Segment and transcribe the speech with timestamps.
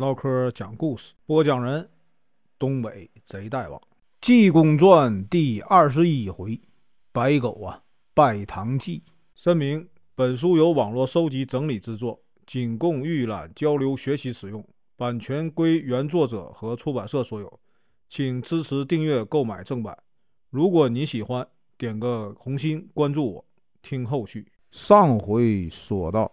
[0.00, 1.86] 唠嗑讲故事，播讲人：
[2.58, 3.78] 东北贼大王，
[4.22, 6.58] 《济公传》第二十一回：
[7.12, 7.82] 白狗啊
[8.14, 9.02] 拜堂记。
[9.34, 14.66] 声明：本书由网络收集整理制作，仅供预览、交流、学习使用，
[14.96, 17.60] 版权归原作者和出版社所有，
[18.08, 19.94] 请支持订阅、购买正版。
[20.48, 21.46] 如果你喜欢，
[21.76, 23.44] 点个红心，关注我，
[23.82, 24.50] 听后续。
[24.70, 26.32] 上回说到，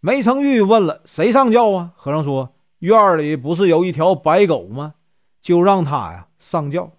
[0.00, 1.92] 梅成玉问了谁上轿啊？
[1.94, 2.52] 和尚说。
[2.82, 4.94] 院里不是有一条白狗吗？
[5.40, 6.90] 就让他呀上轿。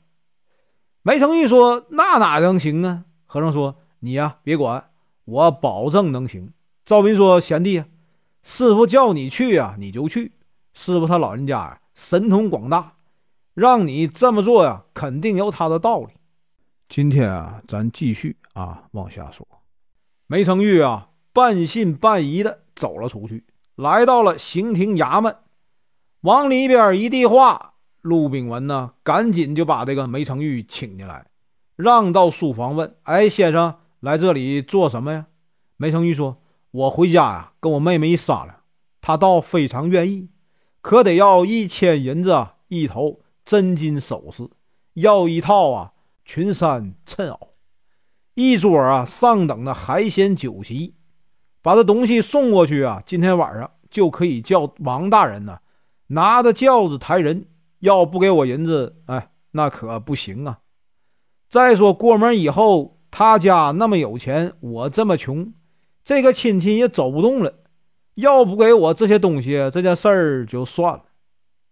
[1.02, 4.92] 梅成玉说：“那哪能行啊？”和尚说：“你呀别管，
[5.26, 6.54] 我保证能行。”
[6.86, 7.84] 赵斌说：“贤弟，
[8.44, 10.32] 师傅叫你去啊，你就去。
[10.74, 12.94] 师傅他老人家呀神通广大，
[13.54, 16.14] 让你这么做呀，肯定有他的道理。”
[16.88, 19.46] 今天啊，咱继续啊往下说。
[20.28, 23.44] 梅成玉啊半信半疑的走了出去，
[23.76, 25.36] 来到了刑庭衙门。
[26.24, 31.26] 往里边一递话，陆炳文呢，赶紧就把这个梅成玉请进来，
[31.76, 35.26] 让到书房问：“哎，先生来这里做什么呀？”
[35.76, 38.56] 梅成玉说：“我回家呀，跟我妹妹一商量，
[39.02, 40.30] 她倒非常愿意，
[40.82, 44.50] 可得要一千银子一头真金首饰，
[44.94, 45.92] 要一套啊
[46.24, 47.38] 群山衬袄，
[48.36, 50.96] 一桌啊上等的海鲜酒席，
[51.62, 55.60] 把这东西送过去啊，今天晚上就可以叫王大人呢。”
[56.08, 57.46] 拿着轿子抬人，
[57.80, 60.60] 要不给我银子，哎，那可不行啊！
[61.50, 65.54] 再说过门以后，他家那么有钱，我这么穷，
[66.04, 67.54] 这个亲戚也走不动了。
[68.16, 71.04] 要不给我这些东西，这件事儿就算了。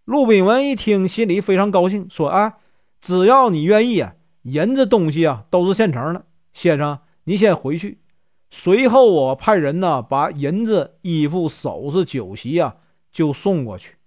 [0.05, 2.53] 陆炳文一听，心里非常高兴，说：“哎，
[2.99, 6.25] 只要你愿意啊，银子东西啊都是现成的。
[6.53, 7.99] 先生，你先回去，
[8.49, 12.75] 随后我派人呢，把银子、衣服、首饰、酒席啊，
[13.11, 13.97] 就送过去。”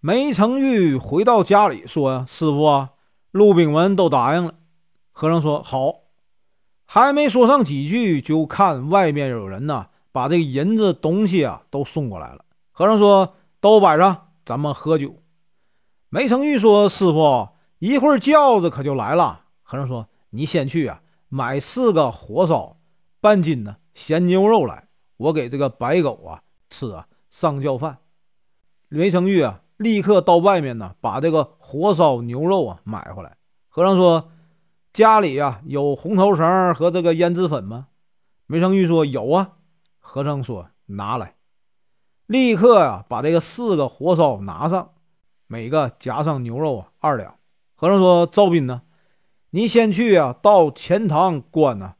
[0.00, 2.90] 梅成玉回到家里说：“呀，师傅啊，
[3.32, 4.54] 陆炳文都答应了。”
[5.10, 5.92] 和尚说：“好。”
[6.86, 12.44] 还没说上几句，就看外面有人呢，把这银子东西啊都送过来了。
[12.70, 15.16] 和尚说：“都摆上，咱们喝酒。”
[16.10, 17.48] 梅成玉说：“师傅，
[17.80, 22.76] 一会儿轿子可就来了。”和尚说：“你先去啊，买四个火烧
[23.20, 24.86] 半斤的咸牛肉来，
[25.16, 27.98] 我给这个白狗啊吃啊上轿饭。”
[28.88, 29.60] 梅成玉啊。
[29.78, 33.36] 立刻到外面呢，把这个火烧牛肉啊买回来。
[33.68, 34.28] 和尚说
[34.92, 37.86] ：“家里呀有红头绳和这个胭脂粉吗？”
[38.46, 39.52] 梅成玉说：“有啊。”
[40.00, 41.36] 和尚说：“拿来。”
[42.26, 44.90] 立刻呀把这个四个火烧拿上，
[45.46, 47.36] 每个夹上牛肉啊二两。
[47.76, 48.82] 和尚说：“赵斌呢？
[49.50, 51.94] 你先去啊，到钱塘关呢，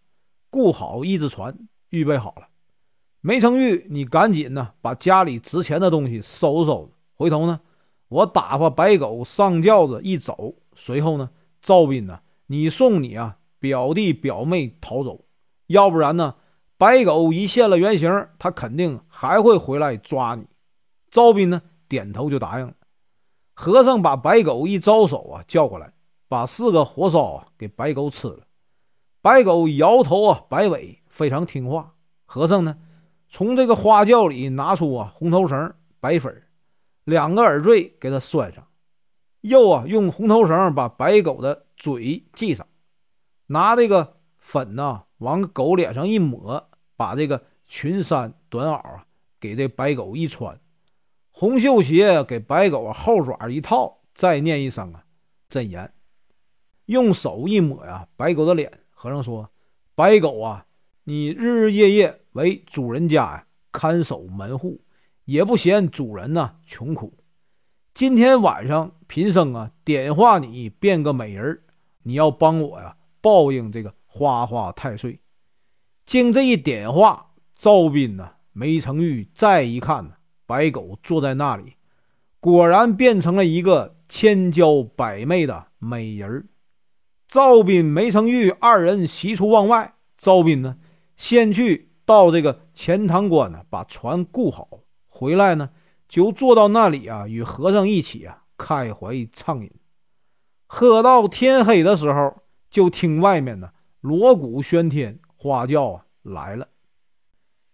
[0.50, 1.56] 雇好一只船，
[1.90, 2.48] 预备好了。
[3.20, 7.60] 梅成玉，你赶紧呢把家里值钱的东西收拾收拾，回头呢。”
[8.08, 11.30] 我打发白狗上轿子一走，随后呢，
[11.60, 15.26] 赵斌呢，你送你啊表弟表妹逃走，
[15.66, 16.34] 要不然呢，
[16.78, 20.46] 白狗一现了原形，他肯定还会回来抓你。
[21.10, 22.74] 赵斌呢点头就答应了。
[23.52, 25.92] 和尚把白狗一招手啊叫过来，
[26.28, 28.40] 把四个火烧啊给白狗吃了。
[29.20, 31.92] 白狗摇头啊摆尾，非常听话。
[32.24, 32.76] 和尚呢
[33.28, 36.42] 从这个花轿里拿出啊红头绳、白粉。
[37.08, 38.68] 两个耳坠给他拴上，
[39.40, 42.66] 又啊用红头绳把白狗的嘴系上，
[43.46, 49.06] 拿这个粉呐往狗脸上一抹，把这个裙衫短袄啊
[49.40, 50.60] 给这白狗一穿，
[51.30, 55.02] 红绣鞋给白狗后爪一套，再念一声啊
[55.48, 55.90] 真言，
[56.84, 58.80] 用手一抹呀白狗的脸。
[58.90, 59.48] 和尚说
[59.96, 60.66] ：“白狗啊，
[61.04, 64.78] 你日日夜夜为主人家呀看守门户。”
[65.28, 67.12] 也不嫌主人呢穷苦。
[67.92, 71.60] 今天晚上贫僧啊点化你变个美人
[72.02, 75.20] 你要帮我呀报应这个花花太岁。
[76.06, 80.14] 经这一点化，赵斌呢梅成玉再一看呢，
[80.46, 81.74] 白狗坐在那里，
[82.40, 86.48] 果然变成了一个千娇百媚的美人
[87.26, 89.92] 赵斌、梅成玉二人喜出望外。
[90.16, 90.78] 赵斌呢
[91.18, 94.66] 先去到这个钱塘关呢，把船雇好。
[95.18, 95.70] 回来呢，
[96.08, 99.72] 就坐到那里啊，与和尚一起啊开怀畅饮，
[100.68, 102.36] 喝到天黑的时候，
[102.70, 103.70] 就听外面呢
[104.00, 106.68] 锣鼓喧天，花轿啊来了。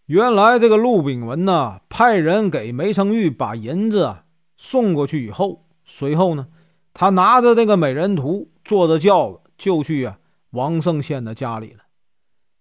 [0.06, 4.24] 原来这个陆炳文呢，派人给梅成玉把银子啊
[4.56, 6.48] 送过去以后，随后呢，
[6.94, 10.18] 他拿着这个美人图，坐着轿子就去啊
[10.48, 11.80] 王圣先的家里了。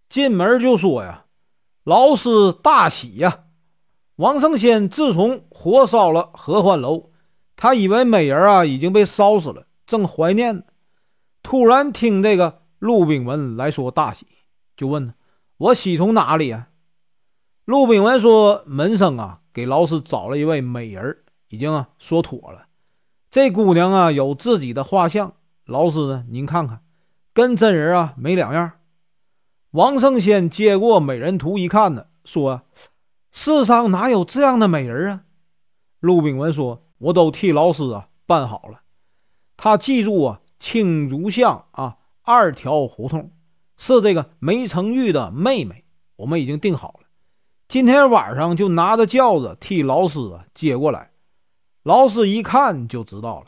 [0.09, 1.23] 进门就说呀
[1.85, 3.45] ：“老师大喜呀！”
[4.17, 7.09] 王圣先自从火烧了合欢楼，
[7.55, 10.63] 他以为美人啊已经被烧死了，正怀念呢。
[11.41, 14.27] 突然听这个陆炳文来说大喜，
[14.77, 15.13] 就问
[15.57, 16.69] ：“我喜从哪里啊？”
[17.65, 21.17] 陆炳文说：“门生啊，给老师找了一位美人，
[21.49, 22.67] 已经啊说妥了。
[23.31, 25.33] 这姑娘啊有自己的画像，
[25.65, 26.81] 老师呢您看看，
[27.33, 28.73] 跟真人啊没两样。”
[29.71, 32.61] 王圣先接过美人图一看呢，说
[33.33, 35.23] ：“世上哪有这样的美人啊？”
[35.99, 38.81] 陆炳文说：“我都替老师啊办好了，
[39.57, 43.31] 他记住啊，青竹巷啊二条胡同
[43.75, 45.83] 是这个梅成玉的妹妹，
[46.15, 47.07] 我们已经定好了。
[47.67, 51.11] 今天晚上就拿着轿子替老师啊接过来。
[51.81, 53.47] 老师一看就知道了，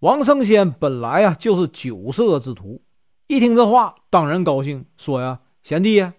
[0.00, 2.82] 王胜先本来啊就是酒色之徒。”
[3.26, 6.12] 一听这话，当然高兴，说呀：“贤弟呀，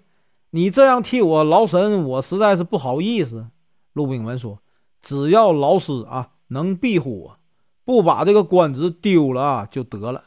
[0.56, 3.48] 你这样替我劳神，我实在是不好意思。”
[3.92, 4.60] 陆炳文说
[5.04, 7.40] ：“只要老师啊能庇护我，
[7.84, 10.24] 不把这个官职丢了啊就得了。”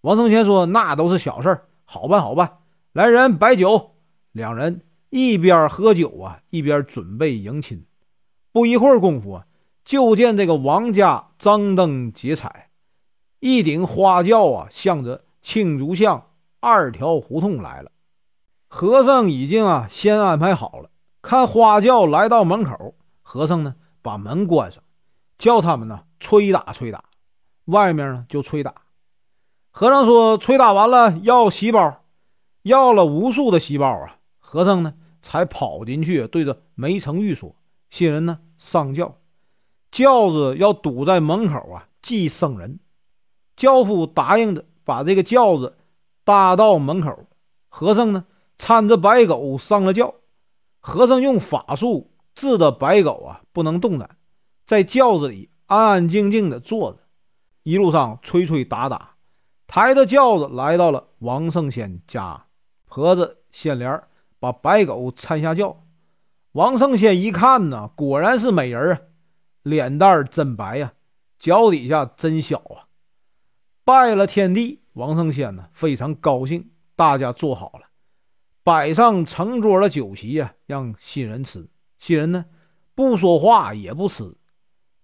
[0.00, 2.60] 王胜贤说：“那都是小事儿，好办好办。
[2.94, 3.96] 来人，摆酒。”
[4.32, 4.80] 两人
[5.10, 7.84] 一边喝酒啊，一边准备迎亲。
[8.52, 9.46] 不一会儿功夫啊，
[9.84, 12.70] 就见这个王家张灯结彩，
[13.40, 15.24] 一顶花轿啊，向着。
[15.42, 16.30] 青竹巷
[16.60, 17.92] 二条胡同来了，
[18.68, 20.90] 和尚已经啊先安排好了。
[21.22, 24.82] 看花轿来到门口，和尚呢把门关上，
[25.38, 27.04] 叫他们呢吹打吹打。
[27.66, 28.74] 外面呢就吹打。
[29.70, 32.04] 和尚说：“吹打完了要喜包，
[32.62, 37.56] 要了无数的喜包啊。”和尚呢才跑进去，对着梅成玉说
[37.90, 39.18] ：“新人呢上轿，
[39.90, 42.80] 轿子要堵在门口啊，祭生人。”
[43.56, 44.64] 轿夫答应着。
[44.86, 45.76] 把这个轿子
[46.22, 47.26] 搭到门口，
[47.68, 48.24] 和尚呢
[48.58, 50.14] 搀着白狗上了轿。
[50.80, 54.16] 和尚用法术治的白狗啊不能动弹，
[54.64, 56.98] 在轿子里安安静静的坐着。
[57.64, 59.16] 一路上吹吹打打，
[59.66, 62.44] 抬着轿子来到了王圣贤家。
[62.84, 64.00] 婆子掀帘
[64.38, 65.82] 把白狗搀下轿。
[66.52, 69.00] 王圣贤一看呢，果然是美人啊，
[69.64, 70.92] 脸蛋真白呀，
[71.40, 72.86] 脚底下真小啊。
[73.84, 76.70] 拜了天地，王圣贤呢非常高兴。
[76.94, 77.85] 大家坐好了，
[78.66, 81.68] 摆上成桌的酒席呀，让新人吃。
[81.98, 82.46] 新人呢
[82.96, 84.34] 不说话也不吃。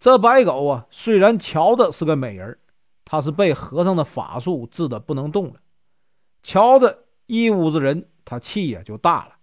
[0.01, 2.59] 这白狗啊，虽然瞧着是个美人，
[3.05, 5.61] 他是被和尚的法术治的不能动了。
[6.43, 9.37] 瞧着一屋子人，他气呀就大了。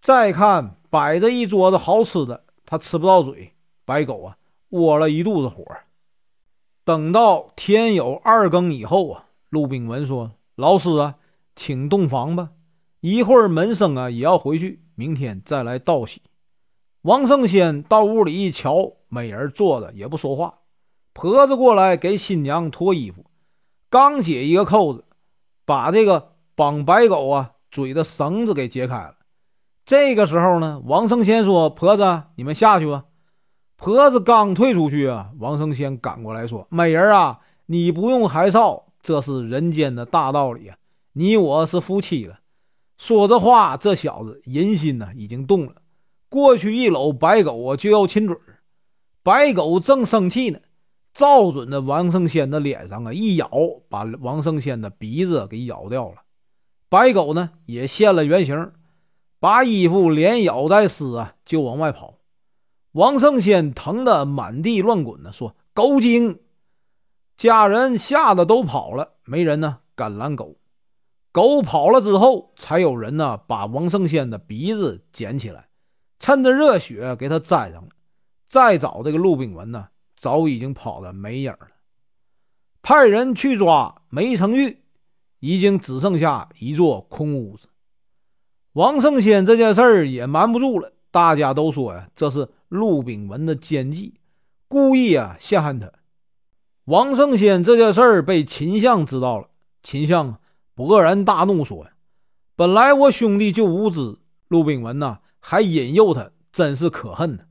[0.00, 4.36] 再看摆着一桌子好吃的，他吃不到嘴，白狗啊
[4.68, 5.64] 窝了一肚子火。
[6.84, 11.16] 等到天有二更以后啊，陆炳文说：“老师啊，
[11.56, 12.50] 请洞房吧。
[13.06, 16.22] 一会儿门生啊也要回去，明天再来道喜。”
[17.04, 20.60] 王圣先到屋里一瞧，美人坐着也不说话。
[21.12, 23.26] 婆子过来给新娘脱衣服，
[23.90, 25.04] 刚解一个扣子，
[25.66, 29.16] 把这个绑白狗啊嘴的绳子给解开了。
[29.84, 33.04] 这个时候呢，王圣先说：“婆子，你们下去吧。”
[33.76, 40.78] 婆子刚退出去啊，王圣先赶过来说：“美人啊，你不用害臊，这是人间的大道理啊！
[41.12, 42.38] 你我是夫妻了。”
[42.96, 45.82] 说着话，这小子人心呢已经动了，
[46.28, 48.36] 过去一搂白狗啊就要亲嘴
[49.22, 50.60] 白狗正生气呢，
[51.12, 53.50] 照准着王胜先的脸上啊一咬，
[53.88, 56.22] 把王胜先的鼻子给咬掉了。
[56.88, 58.72] 白狗呢也现了原形，
[59.40, 62.18] 把衣服连咬带撕啊就往外跑。
[62.92, 66.38] 王胜先疼得满地乱滚呢，说：“狗精！”
[67.36, 70.56] 家人吓得都跑了，没人呢敢拦狗。
[71.34, 75.66] 狗跑了之后，才有人呢把王圣先的鼻子捡起来，
[76.20, 77.88] 趁着热血给他粘上了。
[78.46, 81.66] 再找这个陆炳文呢，早已经跑得没影了。
[82.82, 84.84] 派人去抓梅成玉，
[85.40, 87.66] 已经只剩下一座空屋子。
[88.74, 92.48] 王圣先这件事儿也瞒不住了，大家都说呀，这是。
[92.68, 94.18] 陆炳文的奸计，
[94.66, 95.92] 故意啊陷害他。
[96.86, 99.48] 王圣先这件事儿被秦相知道了，
[99.84, 100.40] 秦相啊
[100.76, 101.92] 勃然大怒，说：“呀，
[102.56, 107.44] 本来我兄弟就无知，陆炳文呐还引诱他，真是可恨呢。”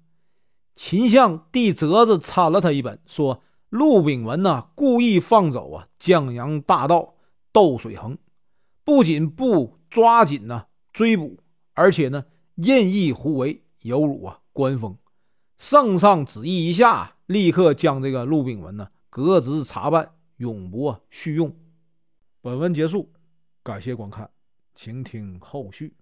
[0.75, 7.15] 秦相递折子参了他一本，说：“陆炳文呐故意放走啊江洋大盗
[7.51, 8.17] 窦水恒，
[8.83, 11.39] 不仅不抓紧呐追捕，
[11.73, 12.25] 而且呢
[12.55, 14.97] 任意胡为，有辱啊官风。”
[15.57, 21.55] 圣上旨意一下，立刻将这个陆炳文呢革职查办，永不叙用。
[22.43, 23.09] 本文结束，
[23.63, 24.29] 感谢观看，
[24.75, 25.95] 请听后续。